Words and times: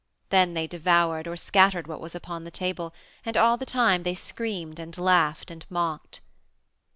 Then 0.29 0.55
they 0.55 0.65
devoured 0.65 1.27
or 1.27 1.37
scattered 1.37 1.85
what 1.85 2.01
was 2.01 2.15
upon 2.15 2.43
the 2.43 2.49
table, 2.49 2.91
and 3.23 3.37
all 3.37 3.55
the 3.55 3.67
time 3.67 4.01
they 4.01 4.15
screamed 4.15 4.79
and 4.79 4.97
laughed 4.97 5.51
and 5.51 5.63
mocked. 5.69 6.21